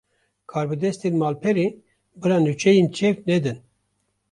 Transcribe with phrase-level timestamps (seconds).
[0.51, 1.67] Karbidestên malperê,
[2.21, 3.57] bila nûçeyên çewt nedin